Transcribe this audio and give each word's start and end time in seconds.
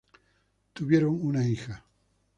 Tuvieron 0.73 1.19
una 1.23 1.43
hija. 1.47 1.85